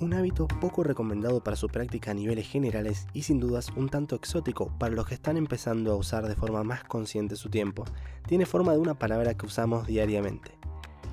Un 0.00 0.14
hábito 0.14 0.48
poco 0.48 0.82
recomendado 0.82 1.44
para 1.44 1.58
su 1.58 1.68
práctica 1.68 2.12
a 2.12 2.14
niveles 2.14 2.48
generales 2.48 3.06
y 3.12 3.22
sin 3.22 3.38
dudas 3.38 3.70
un 3.76 3.90
tanto 3.90 4.16
exótico 4.16 4.72
para 4.78 4.94
los 4.94 5.06
que 5.06 5.12
están 5.12 5.36
empezando 5.36 5.92
a 5.92 5.96
usar 5.96 6.26
de 6.26 6.36
forma 6.36 6.64
más 6.64 6.84
consciente 6.84 7.36
su 7.36 7.50
tiempo, 7.50 7.84
tiene 8.26 8.46
forma 8.46 8.72
de 8.72 8.78
una 8.78 8.98
palabra 8.98 9.34
que 9.34 9.44
usamos 9.44 9.86
diariamente. 9.86 10.52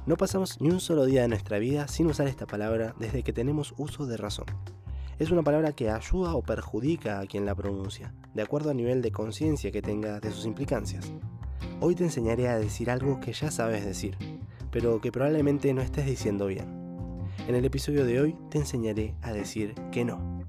No 0.05 0.15
pasamos 0.15 0.61
ni 0.61 0.69
un 0.69 0.79
solo 0.79 1.03
día 1.03 1.23
de 1.23 1.27
nuestra 1.27 1.59
vida 1.59 1.89
sin 1.89 2.07
usar 2.07 2.29
esta 2.29 2.45
palabra 2.45 2.95
desde 2.97 3.23
que 3.23 3.33
tenemos 3.33 3.73
uso 3.75 4.05
de 4.05 4.15
razón. 4.15 4.45
Es 5.19 5.31
una 5.31 5.43
palabra 5.43 5.73
que 5.73 5.89
ayuda 5.89 6.33
o 6.35 6.41
perjudica 6.41 7.19
a 7.19 7.25
quien 7.25 7.45
la 7.45 7.55
pronuncia, 7.55 8.13
de 8.33 8.41
acuerdo 8.41 8.69
al 8.69 8.77
nivel 8.77 9.01
de 9.01 9.11
conciencia 9.11 9.69
que 9.69 9.81
tenga 9.81 10.21
de 10.21 10.31
sus 10.31 10.45
implicancias. 10.45 11.11
Hoy 11.81 11.93
te 11.93 12.05
enseñaré 12.05 12.47
a 12.47 12.57
decir 12.57 12.89
algo 12.89 13.19
que 13.19 13.33
ya 13.33 13.51
sabes 13.51 13.83
decir, 13.83 14.17
pero 14.71 15.01
que 15.01 15.11
probablemente 15.11 15.73
no 15.73 15.81
estés 15.81 16.05
diciendo 16.05 16.47
bien. 16.47 16.76
En 17.45 17.55
el 17.55 17.63
episodio 17.63 18.05
de 18.05 18.19
hoy 18.19 18.35
te 18.49 18.57
enseñaré 18.57 19.15
a 19.21 19.31
decir 19.31 19.73
que 19.91 20.03
no. 20.03 20.45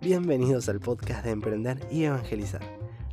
Bienvenidos 0.00 0.68
al 0.68 0.80
podcast 0.80 1.24
de 1.24 1.30
Emprender 1.30 1.86
y 1.92 2.04
Evangelizar. 2.04 2.62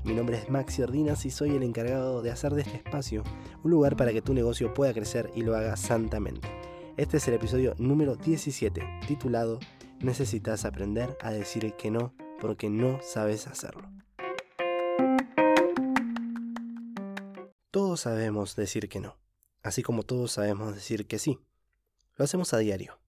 Mi 0.04 0.14
nombre 0.14 0.38
es 0.38 0.50
Maxi 0.50 0.82
Ordinas 0.82 1.26
y 1.26 1.30
soy 1.30 1.52
el 1.52 1.62
encargado 1.62 2.24
de 2.24 2.32
hacer 2.32 2.54
de 2.54 2.64
este 2.64 2.78
espacio 2.78 3.24
un 3.64 3.70
lugar 3.70 3.96
para 3.96 4.12
que 4.12 4.24
tu 4.24 4.34
negocio 4.34 4.74
pueda 4.74 4.94
crecer 4.94 5.30
y 5.36 5.42
lo 5.42 5.56
haga 5.56 5.78
santamente. 5.78 6.48
Este 6.98 7.18
es 7.18 7.28
el 7.28 7.36
episodio 7.36 7.76
número 7.78 8.16
17, 8.16 8.82
titulado 9.08 9.60
Necesitas 10.00 10.66
aprender 10.66 11.16
a 11.22 11.32
decir 11.32 11.74
que 11.78 11.92
no 11.92 12.16
porque 12.40 12.72
no 12.72 13.00
sabes 13.04 13.46
hacerlo. 13.46 13.88
Todos 17.70 18.02
sabemos 18.02 18.56
decir 18.56 18.90
que 18.90 19.00
no, 19.00 19.18
así 19.62 19.84
como 19.84 20.02
todos 20.04 20.32
sabemos 20.32 20.74
decir 20.74 21.06
que 21.06 21.20
sí. 21.20 21.40
Lo 22.22 22.26
hacemos 22.26 22.54
a 22.54 22.60
diario. 22.60 23.00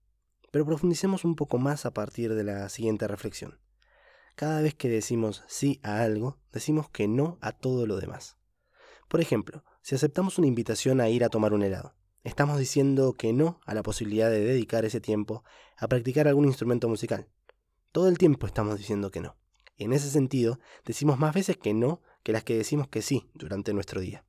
Pero 0.49 0.65
profundicemos 0.65 1.23
un 1.23 1.35
poco 1.35 1.59
más 1.59 1.85
a 1.85 1.93
partir 1.93 2.33
de 2.33 2.43
la 2.43 2.67
siguiente 2.69 3.07
reflexión. 3.07 3.59
Cada 4.33 4.59
vez 4.59 4.73
que 4.73 4.89
decimos 4.89 5.43
sí 5.45 5.79
a 5.83 6.01
algo, 6.01 6.39
decimos 6.51 6.89
que 6.89 7.07
no 7.07 7.37
a 7.39 7.51
todo 7.51 7.85
lo 7.85 7.97
demás. 7.97 8.37
Por 9.07 9.21
ejemplo, 9.21 9.63
si 9.83 9.93
aceptamos 9.93 10.39
una 10.39 10.47
invitación 10.47 10.99
a 10.99 11.09
ir 11.09 11.23
a 11.23 11.29
tomar 11.29 11.53
un 11.53 11.61
helado, 11.61 11.93
estamos 12.23 12.57
diciendo 12.57 13.13
que 13.13 13.33
no 13.33 13.59
a 13.67 13.75
la 13.75 13.83
posibilidad 13.83 14.31
de 14.31 14.43
dedicar 14.43 14.83
ese 14.83 14.99
tiempo 14.99 15.43
a 15.77 15.87
practicar 15.87 16.27
algún 16.27 16.45
instrumento 16.45 16.89
musical. 16.89 17.29
Todo 17.91 18.07
el 18.07 18.17
tiempo 18.17 18.47
estamos 18.47 18.79
diciendo 18.79 19.11
que 19.11 19.21
no. 19.21 19.37
En 19.77 19.93
ese 19.93 20.09
sentido, 20.09 20.59
decimos 20.85 21.19
más 21.19 21.35
veces 21.35 21.55
que 21.57 21.75
no 21.75 22.01
que 22.23 22.31
las 22.31 22.43
que 22.43 22.57
decimos 22.57 22.87
que 22.87 23.03
sí 23.03 23.29
durante 23.35 23.75
nuestro 23.75 24.01
día. 24.01 24.25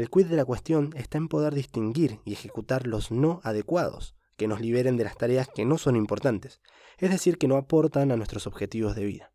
El 0.00 0.08
quid 0.08 0.28
de 0.28 0.36
la 0.36 0.46
cuestión 0.46 0.94
está 0.96 1.18
en 1.18 1.28
poder 1.28 1.52
distinguir 1.54 2.20
y 2.24 2.32
ejecutar 2.32 2.86
los 2.86 3.10
no 3.10 3.42
adecuados, 3.44 4.14
que 4.38 4.48
nos 4.48 4.62
liberen 4.62 4.96
de 4.96 5.04
las 5.04 5.18
tareas 5.18 5.46
que 5.54 5.66
no 5.66 5.76
son 5.76 5.94
importantes, 5.94 6.62
es 6.96 7.10
decir, 7.10 7.36
que 7.36 7.46
no 7.46 7.58
aportan 7.58 8.10
a 8.10 8.16
nuestros 8.16 8.46
objetivos 8.46 8.96
de 8.96 9.04
vida. 9.04 9.30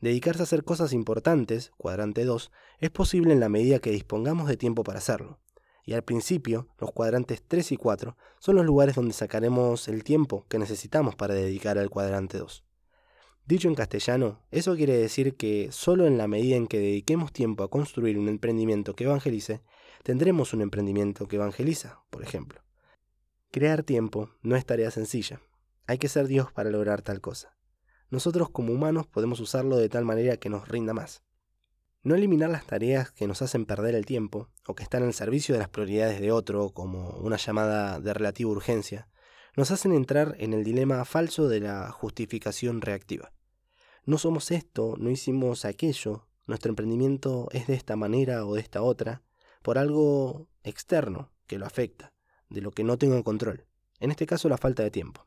Dedicarse 0.00 0.40
a 0.40 0.44
hacer 0.44 0.64
cosas 0.64 0.94
importantes, 0.94 1.72
cuadrante 1.76 2.24
2, 2.24 2.50
es 2.78 2.90
posible 2.90 3.34
en 3.34 3.40
la 3.40 3.50
medida 3.50 3.78
que 3.78 3.90
dispongamos 3.90 4.48
de 4.48 4.56
tiempo 4.56 4.82
para 4.82 4.96
hacerlo. 4.96 5.40
Y 5.84 5.92
al 5.92 6.04
principio, 6.04 6.68
los 6.78 6.92
cuadrantes 6.92 7.42
3 7.46 7.72
y 7.72 7.76
4 7.76 8.16
son 8.38 8.56
los 8.56 8.64
lugares 8.64 8.94
donde 8.94 9.12
sacaremos 9.12 9.88
el 9.88 10.04
tiempo 10.04 10.46
que 10.48 10.58
necesitamos 10.58 11.16
para 11.16 11.34
dedicar 11.34 11.76
al 11.76 11.90
cuadrante 11.90 12.38
2. 12.38 12.64
Dicho 13.46 13.68
en 13.68 13.76
castellano, 13.76 14.42
eso 14.50 14.74
quiere 14.74 14.96
decir 14.96 15.36
que 15.36 15.70
solo 15.70 16.06
en 16.06 16.18
la 16.18 16.26
medida 16.26 16.56
en 16.56 16.66
que 16.66 16.80
dediquemos 16.80 17.32
tiempo 17.32 17.62
a 17.62 17.70
construir 17.70 18.18
un 18.18 18.28
emprendimiento 18.28 18.96
que 18.96 19.04
evangelice, 19.04 19.62
tendremos 20.02 20.52
un 20.52 20.62
emprendimiento 20.62 21.28
que 21.28 21.36
evangeliza, 21.36 22.00
por 22.10 22.24
ejemplo. 22.24 22.64
Crear 23.52 23.84
tiempo 23.84 24.30
no 24.42 24.56
es 24.56 24.66
tarea 24.66 24.90
sencilla. 24.90 25.40
Hay 25.86 25.98
que 25.98 26.08
ser 26.08 26.26
Dios 26.26 26.50
para 26.50 26.70
lograr 26.70 27.02
tal 27.02 27.20
cosa. 27.20 27.56
Nosotros 28.10 28.50
como 28.50 28.72
humanos 28.72 29.06
podemos 29.06 29.38
usarlo 29.38 29.76
de 29.76 29.88
tal 29.88 30.04
manera 30.04 30.38
que 30.38 30.48
nos 30.48 30.66
rinda 30.66 30.92
más. 30.92 31.22
No 32.02 32.16
eliminar 32.16 32.50
las 32.50 32.66
tareas 32.66 33.12
que 33.12 33.28
nos 33.28 33.42
hacen 33.42 33.64
perder 33.64 33.94
el 33.94 34.06
tiempo 34.06 34.50
o 34.66 34.74
que 34.74 34.82
están 34.82 35.04
al 35.04 35.14
servicio 35.14 35.54
de 35.54 35.60
las 35.60 35.68
prioridades 35.68 36.20
de 36.20 36.32
otro, 36.32 36.70
como 36.70 37.10
una 37.18 37.36
llamada 37.36 38.00
de 38.00 38.12
relativa 38.12 38.50
urgencia, 38.50 39.08
nos 39.56 39.70
hacen 39.70 39.92
entrar 39.92 40.34
en 40.38 40.52
el 40.52 40.64
dilema 40.64 41.04
falso 41.04 41.48
de 41.48 41.60
la 41.60 41.92
justificación 41.92 42.80
reactiva. 42.80 43.32
No 44.06 44.18
somos 44.18 44.52
esto, 44.52 44.94
no 44.98 45.10
hicimos 45.10 45.64
aquello, 45.64 46.28
nuestro 46.46 46.70
emprendimiento 46.70 47.48
es 47.50 47.66
de 47.66 47.74
esta 47.74 47.96
manera 47.96 48.46
o 48.46 48.54
de 48.54 48.60
esta 48.60 48.80
otra, 48.80 49.24
por 49.62 49.78
algo 49.78 50.46
externo 50.62 51.32
que 51.48 51.58
lo 51.58 51.66
afecta 51.66 52.12
de 52.48 52.60
lo 52.60 52.70
que 52.70 52.84
no 52.84 52.98
tengo 52.98 53.24
control, 53.24 53.66
en 53.98 54.12
este 54.12 54.24
caso 54.24 54.48
la 54.48 54.58
falta 54.58 54.84
de 54.84 54.92
tiempo. 54.92 55.26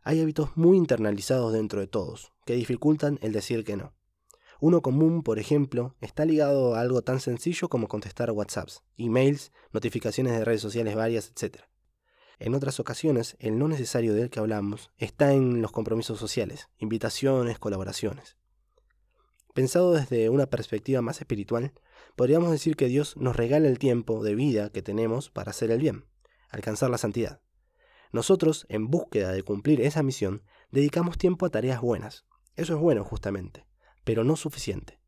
Hay 0.00 0.22
hábitos 0.22 0.56
muy 0.56 0.78
internalizados 0.78 1.52
dentro 1.52 1.80
de 1.80 1.86
todos, 1.86 2.32
que 2.46 2.54
dificultan 2.54 3.18
el 3.20 3.32
decir 3.32 3.62
que 3.62 3.76
no. 3.76 3.92
Uno 4.58 4.80
común, 4.80 5.22
por 5.22 5.38
ejemplo, 5.38 5.94
está 6.00 6.24
ligado 6.24 6.74
a 6.74 6.80
algo 6.80 7.02
tan 7.02 7.20
sencillo 7.20 7.68
como 7.68 7.88
contestar 7.88 8.30
WhatsApps, 8.30 8.82
emails, 8.96 9.52
notificaciones 9.70 10.32
de 10.32 10.46
redes 10.46 10.62
sociales 10.62 10.94
varias, 10.94 11.30
etc. 11.30 11.64
En 12.38 12.54
otras 12.54 12.80
ocasiones, 12.80 13.36
el 13.38 13.58
no 13.58 13.68
necesario 13.68 14.14
del 14.14 14.30
que 14.30 14.40
hablamos 14.40 14.90
está 14.98 15.32
en 15.32 15.62
los 15.62 15.72
compromisos 15.72 16.18
sociales, 16.18 16.68
invitaciones, 16.78 17.58
colaboraciones. 17.58 18.36
Pensado 19.54 19.92
desde 19.92 20.28
una 20.30 20.46
perspectiva 20.46 21.00
más 21.00 21.20
espiritual, 21.20 21.72
podríamos 22.16 22.50
decir 22.50 22.74
que 22.74 22.88
Dios 22.88 23.16
nos 23.16 23.36
regala 23.36 23.68
el 23.68 23.78
tiempo 23.78 24.24
de 24.24 24.34
vida 24.34 24.70
que 24.70 24.82
tenemos 24.82 25.30
para 25.30 25.50
hacer 25.50 25.70
el 25.70 25.78
bien, 25.78 26.06
alcanzar 26.48 26.90
la 26.90 26.98
santidad. 26.98 27.40
Nosotros, 28.10 28.66
en 28.68 28.88
búsqueda 28.88 29.32
de 29.32 29.44
cumplir 29.44 29.80
esa 29.80 30.02
misión, 30.02 30.42
dedicamos 30.70 31.18
tiempo 31.18 31.46
a 31.46 31.50
tareas 31.50 31.80
buenas. 31.80 32.26
Eso 32.56 32.74
es 32.74 32.80
bueno, 32.80 33.04
justamente, 33.04 33.64
pero 34.02 34.24
no 34.24 34.34
suficiente. 34.34 35.00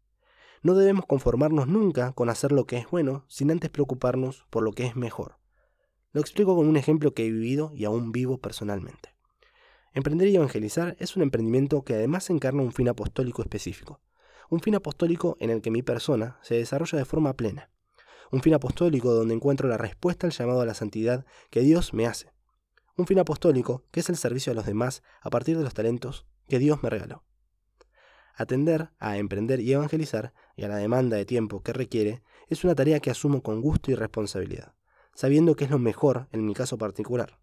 No 0.63 0.75
debemos 0.75 1.07
conformarnos 1.07 1.67
nunca 1.67 2.13
con 2.13 2.29
hacer 2.29 2.53
lo 2.53 2.67
que 2.67 2.79
es 2.79 2.91
bueno 2.91 3.25
sin 3.29 3.51
antes 3.51 3.71
preocuparnos 3.71 4.47
por 4.51 4.63
lo 4.63 4.73
que 4.73 4.87
es 4.87 4.97
mejor. 4.97 5.39
Lo 6.17 6.23
explico 6.23 6.57
con 6.57 6.67
un 6.67 6.79
ejemplo 6.79 7.13
que 7.13 7.27
he 7.27 7.31
vivido 7.31 7.73
y 7.75 7.85
aún 7.85 8.11
vivo 8.11 8.39
personalmente. 8.39 9.15
Emprender 9.93 10.29
y 10.29 10.37
evangelizar 10.37 10.97
es 10.99 11.15
un 11.15 11.21
emprendimiento 11.21 11.83
que 11.83 11.93
además 11.93 12.31
encarna 12.31 12.63
un 12.63 12.73
fin 12.73 12.89
apostólico 12.89 13.43
específico 13.43 14.01
un 14.49 14.61
fin 14.61 14.75
apostólico 14.75 15.37
en 15.41 15.51
el 15.51 15.61
que 15.61 15.71
mi 15.71 15.83
persona 15.83 16.39
se 16.41 16.55
desarrolla 16.55 16.97
de 16.97 17.05
forma 17.05 17.35
plena, 17.35 17.69
un 18.33 18.41
fin 18.41 18.55
apostólico 18.55 19.13
donde 19.13 19.35
encuentro 19.35 19.69
la 19.69 19.77
respuesta 19.77 20.27
al 20.27 20.33
llamado 20.33 20.63
a 20.63 20.65
la 20.65 20.73
santidad 20.73 21.27
que 21.51 21.61
Dios 21.61 21.93
me 21.93 22.07
hace, 22.07 22.33
un 22.97 23.07
fin 23.07 23.19
apostólico 23.19 23.85
que 23.91 24.01
es 24.01 24.09
el 24.09 24.17
servicio 24.17 24.53
a 24.53 24.55
los 24.55 24.65
demás 24.65 25.03
a 25.21 25.29
partir 25.29 25.59
de 25.59 25.65
los 25.65 25.75
talentos 25.75 26.25
que 26.49 26.59
Dios 26.59 26.83
me 26.83 26.89
regaló. 26.89 27.25
Atender 28.35 28.89
a 28.99 29.19
emprender 29.19 29.61
y 29.61 29.75
evangelizar 29.75 30.33
y 30.57 30.65
a 30.65 30.69
la 30.69 30.77
demanda 30.77 31.19
de 31.19 31.27
tiempo 31.27 31.63
que 31.63 31.75
requiere 31.75 32.23
es 32.49 32.65
una 32.65 32.75
tarea 32.75 33.01
que 33.01 33.11
asumo 33.11 33.43
con 33.43 33.61
gusto 33.61 33.91
y 33.91 33.97
responsabilidad, 33.97 34.76
sabiendo 35.17 35.57
que 35.57 35.65
es 35.65 35.71
lo 35.71 35.79
mejor 35.79 36.29
en 36.31 36.45
mi 36.45 36.55
caso 36.55 36.79
particular. 36.79 37.41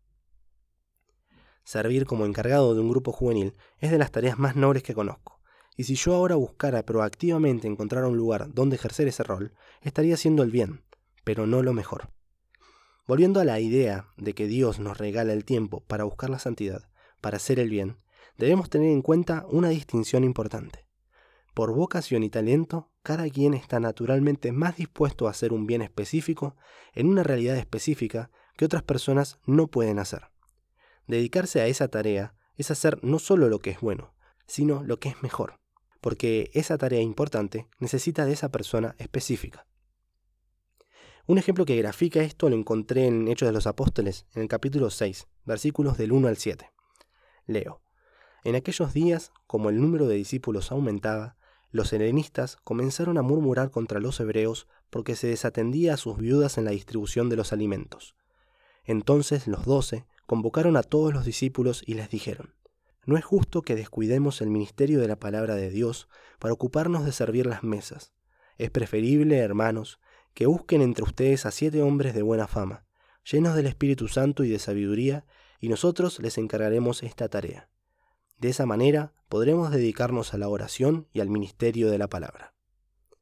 Servir 1.64 2.06
como 2.06 2.26
encargado 2.26 2.76
de 2.76 2.82
un 2.82 2.90
grupo 2.90 3.12
juvenil 3.12 3.56
es 3.80 3.90
de 3.90 3.98
las 3.98 4.12
tareas 4.12 4.38
más 4.38 4.56
nobles 4.56 4.84
que 4.84 4.94
conozco, 4.94 5.42
y 5.76 5.86
si 5.86 5.96
yo 5.96 6.14
ahora 6.14 6.36
buscara 6.36 6.86
proactivamente 6.86 7.68
encontrar 7.68 8.06
un 8.06 8.16
lugar 8.16 8.54
donde 8.54 8.76
ejercer 8.76 9.08
ese 9.08 9.24
rol, 9.24 9.54
estaría 9.82 10.14
haciendo 10.14 10.44
el 10.44 10.52
bien, 10.52 10.84
pero 11.24 11.48
no 11.48 11.64
lo 11.64 11.74
mejor. 11.74 12.10
Volviendo 13.08 13.40
a 13.40 13.46
la 13.46 13.60
idea 13.60 14.08
de 14.18 14.34
que 14.34 14.48
Dios 14.48 14.80
nos 14.80 14.98
regala 14.98 15.34
el 15.34 15.44
tiempo 15.44 15.84
para 15.88 16.04
buscar 16.04 16.30
la 16.30 16.40
santidad, 16.40 16.90
para 17.22 17.38
hacer 17.38 17.60
el 17.60 17.70
bien, 17.70 17.98
debemos 18.38 18.70
tener 18.70 18.92
en 18.92 19.02
cuenta 19.02 19.46
una 19.50 19.70
distinción 19.70 20.24
importante. 20.24 20.86
Por 21.56 21.74
vocación 21.74 22.24
y 22.24 22.30
talento, 22.30 22.93
cada 23.04 23.30
quien 23.30 23.54
está 23.54 23.80
naturalmente 23.80 24.52
más 24.52 24.78
dispuesto 24.78 25.28
a 25.28 25.32
hacer 25.32 25.54
un 25.54 25.68
bien 25.68 25.82
específico 25.82 26.56
en 26.94 27.08
una 27.08 27.24
realidad 27.24 27.58
específica 27.58 28.32
que 28.58 28.66
otras 28.66 28.84
personas 28.84 29.40
no 29.46 29.68
pueden 29.68 30.00
hacer. 30.00 30.32
Dedicarse 31.06 31.62
a 31.62 31.68
esa 31.68 31.90
tarea 31.90 32.34
es 32.56 32.72
hacer 32.72 33.04
no 33.04 33.20
solo 33.20 33.50
lo 33.50 33.60
que 33.60 33.72
es 33.72 33.82
bueno, 33.82 34.16
sino 34.48 34.84
lo 34.84 35.00
que 35.00 35.10
es 35.10 35.22
mejor 35.22 35.60
porque 36.04 36.52
esa 36.54 36.78
tarea 36.78 37.00
importante 37.00 37.70
necesita 37.80 38.26
de 38.26 38.34
esa 38.34 38.52
persona 38.52 38.94
específica. 38.98 39.66
Un 41.28 41.38
ejemplo 41.38 41.64
que 41.64 41.78
grafica 41.78 42.20
esto 42.20 42.50
lo 42.50 42.58
encontré 42.58 43.08
en 43.08 43.30
Hechos 43.30 43.48
de 43.48 43.54
los 43.54 43.68
Apóstoles, 43.68 44.26
en 44.36 44.42
el 44.42 44.50
capítulo 44.50 44.90
6, 44.90 45.30
versículos 45.46 45.98
del 45.98 46.12
1 46.12 46.28
al 46.28 46.36
7. 46.36 46.70
Leo. 47.48 47.82
En 48.44 48.56
aquellos 48.56 48.94
días, 48.94 49.32
como 49.48 49.70
el 49.70 49.80
número 49.80 50.06
de 50.06 50.16
discípulos 50.16 50.74
aumentaba, 50.74 51.38
los 51.74 51.92
helenistas 51.92 52.58
comenzaron 52.64 53.18
a 53.18 53.24
murmurar 53.24 53.72
contra 53.72 54.00
los 54.00 54.20
hebreos 54.20 54.68
porque 54.92 55.16
se 55.16 55.28
desatendía 55.28 55.96
a 55.96 55.98
sus 55.98 56.18
viudas 56.18 56.60
en 56.60 56.66
la 56.66 56.72
distribución 56.72 57.30
de 57.30 57.36
los 57.36 57.52
alimentos. 57.52 58.16
Entonces 58.86 59.48
los 59.48 59.66
doce 59.66 60.06
convocaron 60.28 60.78
a 60.78 60.84
todos 60.84 61.12
los 61.14 61.26
discípulos 61.26 61.82
y 61.86 61.96
les 61.96 62.10
dijeron, 62.10 62.54
no 63.06 63.18
es 63.18 63.26
justo 63.26 63.64
que 63.64 63.76
descuidemos 63.76 64.42
el 64.42 64.52
ministerio 64.52 65.00
de 65.02 65.08
la 65.08 65.16
palabra 65.16 65.56
de 65.56 65.72
Dios 65.72 66.08
para 66.38 66.54
ocuparnos 66.54 67.06
de 67.06 67.12
servir 67.12 67.48
las 67.48 67.64
mesas. 67.64 68.14
Es 68.60 68.70
preferible, 68.70 69.40
hermanos, 69.40 70.00
que 70.36 70.46
busquen 70.46 70.84
entre 70.84 71.04
ustedes 71.04 71.48
a 71.48 71.52
siete 71.52 71.82
hombres 71.82 72.14
de 72.14 72.22
buena 72.22 72.48
fama, 72.48 72.86
llenos 73.30 73.56
del 73.56 73.66
Espíritu 73.66 74.08
Santo 74.08 74.44
y 74.44 74.50
de 74.50 74.60
sabiduría, 74.60 75.26
y 75.60 75.70
nosotros 75.70 76.20
les 76.20 76.38
encargaremos 76.38 77.02
esta 77.02 77.30
tarea. 77.30 77.68
De 78.38 78.50
esa 78.50 78.68
manera 78.68 79.14
podremos 79.34 79.72
dedicarnos 79.72 80.36
a 80.36 80.38
la 80.38 80.48
oración 80.48 81.08
y 81.12 81.20
al 81.20 81.28
ministerio 81.28 81.90
de 81.90 81.98
la 81.98 82.08
palabra. 82.08 82.54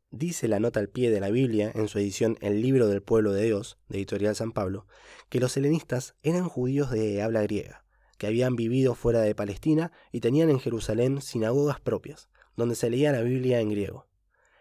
Dice 0.10 0.50
la 0.50 0.60
nota 0.60 0.82
al 0.82 0.90
pie 0.90 1.10
de 1.10 1.22
la 1.22 1.30
Biblia 1.30 1.72
en 1.74 1.88
su 1.88 2.00
edición 2.00 2.38
El 2.42 2.62
libro 2.62 2.90
del 2.90 3.02
pueblo 3.02 3.32
de 3.32 3.46
Dios, 3.46 3.80
de 3.88 4.00
Editorial 4.00 4.36
San 4.36 4.52
Pablo, 4.52 4.88
que 5.30 5.40
los 5.40 5.56
helenistas 5.56 6.16
eran 6.22 6.50
judíos 6.50 6.92
de 6.92 7.22
habla 7.22 7.44
griega, 7.44 7.86
que 8.18 8.28
habían 8.28 8.58
vivido 8.58 8.94
fuera 8.94 9.22
de 9.22 9.34
Palestina 9.36 9.94
y 10.12 10.20
tenían 10.20 10.50
en 10.50 10.60
Jerusalén 10.60 11.22
sinagogas 11.22 11.80
propias, 11.80 12.28
donde 12.58 12.76
se 12.76 12.90
leía 12.90 13.14
la 13.14 13.22
Biblia 13.22 13.62
en 13.62 13.70
griego. 13.70 14.10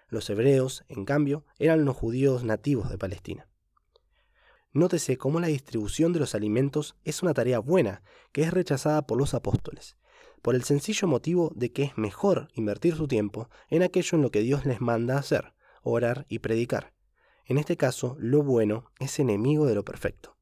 Los 0.06 0.30
hebreos, 0.30 0.84
en 0.86 1.04
cambio, 1.04 1.44
eran 1.58 1.84
los 1.84 1.96
judíos 1.96 2.44
nativos 2.44 2.90
de 2.90 2.98
Palestina. 2.98 3.48
Nótese 4.72 5.16
cómo 5.18 5.40
la 5.40 5.48
distribución 5.48 6.12
de 6.12 6.20
los 6.20 6.36
alimentos 6.36 6.94
es 7.02 7.24
una 7.24 7.34
tarea 7.34 7.58
buena 7.58 8.04
que 8.30 8.42
es 8.42 8.52
rechazada 8.52 9.04
por 9.04 9.18
los 9.18 9.34
apóstoles, 9.34 9.96
por 10.42 10.54
el 10.54 10.64
sencillo 10.64 11.06
motivo 11.08 11.52
de 11.54 11.72
que 11.72 11.82
es 11.84 11.98
mejor 11.98 12.48
invertir 12.54 12.96
su 12.96 13.06
tiempo 13.08 13.50
en 13.68 13.82
aquello 13.82 14.16
en 14.16 14.22
lo 14.22 14.30
que 14.30 14.40
Dios 14.40 14.64
les 14.66 14.80
manda 14.80 15.18
hacer, 15.18 15.52
orar 15.82 16.26
y 16.28 16.40
predicar. 16.40 16.92
En 17.44 17.58
este 17.58 17.76
caso, 17.76 18.16
lo 18.18 18.42
bueno 18.42 18.90
es 18.98 19.18
enemigo 19.18 19.66
de 19.66 19.74
lo 19.74 19.84
perfecto. 19.84 20.36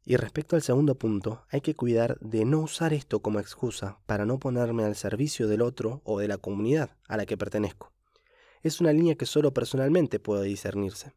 Y 0.04 0.16
respecto 0.16 0.56
al 0.56 0.62
segundo 0.62 0.96
punto, 0.96 1.44
hay 1.50 1.60
que 1.60 1.76
cuidar 1.76 2.18
de 2.20 2.44
no 2.44 2.60
usar 2.60 2.92
esto 2.92 3.20
como 3.20 3.38
excusa 3.38 4.00
para 4.06 4.26
no 4.26 4.38
ponerme 4.38 4.84
al 4.84 4.96
servicio 4.96 5.46
del 5.46 5.62
otro 5.62 6.00
o 6.04 6.18
de 6.18 6.28
la 6.28 6.38
comunidad 6.38 6.96
a 7.06 7.16
la 7.16 7.26
que 7.26 7.36
pertenezco. 7.36 7.92
Es 8.62 8.80
una 8.80 8.92
línea 8.92 9.14
que 9.14 9.26
solo 9.26 9.54
personalmente 9.54 10.18
puede 10.18 10.44
discernirse. 10.44 11.14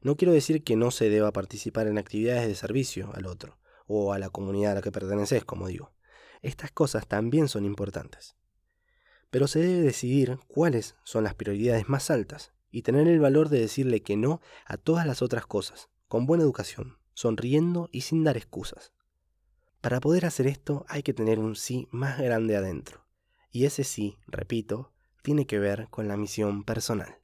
No 0.00 0.16
quiero 0.16 0.32
decir 0.32 0.64
que 0.64 0.76
no 0.76 0.90
se 0.90 1.10
deba 1.10 1.32
participar 1.32 1.86
en 1.86 1.98
actividades 1.98 2.48
de 2.48 2.54
servicio 2.54 3.10
al 3.14 3.26
otro 3.26 3.58
o 3.86 4.12
a 4.12 4.18
la 4.18 4.30
comunidad 4.30 4.72
a 4.72 4.76
la 4.76 4.82
que 4.82 4.92
perteneces, 4.92 5.44
como 5.44 5.68
digo. 5.68 5.92
Estas 6.40 6.72
cosas 6.72 7.06
también 7.06 7.48
son 7.48 7.64
importantes 7.64 8.36
pero 9.32 9.48
se 9.48 9.60
debe 9.60 9.80
decidir 9.80 10.38
cuáles 10.46 10.94
son 11.04 11.24
las 11.24 11.34
prioridades 11.34 11.88
más 11.88 12.10
altas 12.10 12.52
y 12.70 12.82
tener 12.82 13.08
el 13.08 13.18
valor 13.18 13.48
de 13.48 13.60
decirle 13.60 14.02
que 14.02 14.14
no 14.14 14.42
a 14.66 14.76
todas 14.76 15.06
las 15.06 15.22
otras 15.22 15.46
cosas, 15.46 15.88
con 16.06 16.26
buena 16.26 16.44
educación, 16.44 16.98
sonriendo 17.14 17.88
y 17.92 18.02
sin 18.02 18.24
dar 18.24 18.36
excusas. 18.36 18.92
Para 19.80 20.00
poder 20.00 20.26
hacer 20.26 20.46
esto 20.46 20.84
hay 20.86 21.02
que 21.02 21.14
tener 21.14 21.38
un 21.38 21.56
sí 21.56 21.88
más 21.90 22.20
grande 22.20 22.56
adentro, 22.56 23.06
y 23.50 23.64
ese 23.64 23.84
sí, 23.84 24.18
repito, 24.26 24.92
tiene 25.22 25.46
que 25.46 25.58
ver 25.58 25.88
con 25.88 26.08
la 26.08 26.18
misión 26.18 26.62
personal. 26.62 27.16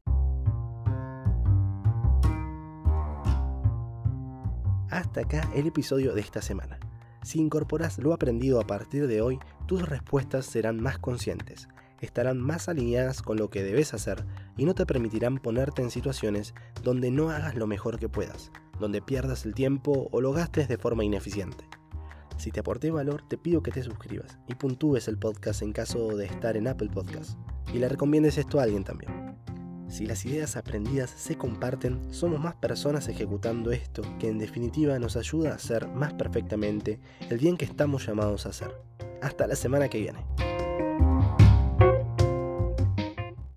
Hasta 4.89 5.21
acá 5.21 5.51
el 5.55 5.67
episodio 5.67 6.15
de 6.15 6.23
esta 6.23 6.41
semana. 6.41 6.81
Si 7.23 7.39
incorporas 7.39 7.99
lo 7.99 8.15
aprendido 8.15 8.63
a 8.63 8.67
partir 8.67 9.09
de 9.09 9.21
hoy, 9.21 9.39
tus 9.67 9.87
respuestas 9.87 10.47
serán 10.47 10.81
más 10.81 10.99
conscientes 10.99 11.69
estarán 12.07 12.41
más 12.41 12.69
alineadas 12.69 13.23
con 13.23 13.37
lo 13.37 13.51
que 13.51 13.63
debes 13.63 13.95
hacer 13.95 14.25
y 14.57 14.65
no 14.65 14.75
te 14.75 14.87
permitirán 14.87 15.39
ponerte 15.39 15.83
en 15.83 15.91
situaciones 15.91 16.55
donde 16.83 17.11
no 17.11 17.31
hagas 17.31 17.55
lo 17.55 17.67
mejor 17.67 17.99
que 17.99 18.09
puedas, 18.09 18.51
donde 18.79 19.03
pierdas 19.03 19.45
el 19.45 19.55
tiempo 19.55 20.09
o 20.13 20.21
lo 20.21 20.33
gastes 20.33 20.69
de 20.69 20.79
forma 20.79 21.05
ineficiente. 21.05 21.65
Si 22.37 22.53
te 22.53 22.61
aporté 22.61 22.91
valor, 22.91 23.23
te 23.27 23.37
pido 23.37 23.63
que 23.63 23.73
te 23.73 23.83
suscribas 23.83 24.39
y 24.47 24.55
puntúes 24.55 25.09
el 25.09 25.19
podcast 25.19 25.63
en 25.63 25.73
caso 25.73 26.17
de 26.17 26.27
estar 26.27 26.57
en 26.57 26.69
Apple 26.69 26.91
Podcasts 26.93 27.37
y 27.75 27.79
le 27.79 27.89
recomiendes 27.89 28.39
esto 28.39 28.61
a 28.61 28.63
alguien 28.63 28.85
también. 28.85 29.37
Si 29.89 30.05
las 30.05 30.25
ideas 30.27 30.57
aprendidas 30.57 31.11
se 31.11 31.37
comparten, 31.37 32.13
somos 32.13 32.41
más 32.41 32.55
personas 32.55 33.09
ejecutando 33.09 33.73
esto 33.73 34.03
que 34.19 34.29
en 34.29 34.39
definitiva 34.39 34.99
nos 34.99 35.17
ayuda 35.17 35.53
a 35.53 35.55
hacer 35.55 35.89
más 35.89 36.13
perfectamente 36.13 37.01
el 37.31 37.39
bien 37.39 37.57
que 37.57 37.65
estamos 37.65 38.07
llamados 38.07 38.47
a 38.47 38.51
hacer. 38.51 38.71
Hasta 39.23 39.47
la 39.47 39.57
semana 39.57 39.89
que 39.89 39.99
viene. 39.99 40.48